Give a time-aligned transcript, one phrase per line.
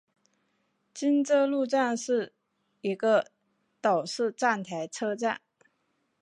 [0.95, 2.33] 金周路站是
[2.81, 3.29] 一个
[3.79, 5.41] 岛式站台车站。